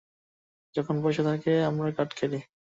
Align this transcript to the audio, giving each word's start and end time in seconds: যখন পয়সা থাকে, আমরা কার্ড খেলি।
যখন 0.75 0.95
পয়সা 1.03 1.23
থাকে, 1.23 1.51
আমরা 1.69 1.89
কার্ড 1.91 2.11
খেলি। 2.15 2.39